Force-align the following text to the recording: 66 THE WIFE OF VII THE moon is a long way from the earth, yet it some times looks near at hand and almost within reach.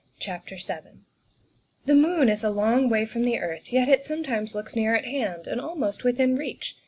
66 0.19 0.65
THE 0.65 0.73
WIFE 0.73 0.79
OF 0.79 0.83
VII 0.93 0.99
THE 1.85 1.93
moon 1.93 2.29
is 2.29 2.43
a 2.43 2.49
long 2.49 2.89
way 2.89 3.05
from 3.05 3.21
the 3.23 3.37
earth, 3.37 3.71
yet 3.71 3.87
it 3.87 4.03
some 4.03 4.23
times 4.23 4.55
looks 4.55 4.75
near 4.75 4.95
at 4.95 5.05
hand 5.05 5.45
and 5.45 5.61
almost 5.61 6.03
within 6.03 6.35
reach. 6.35 6.75